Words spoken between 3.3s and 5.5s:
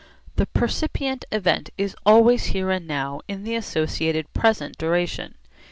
the associated present duration.